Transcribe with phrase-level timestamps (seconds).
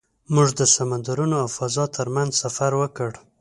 [0.33, 3.09] موږ د سمندرونو او فضا تر منځ سفر وکړ.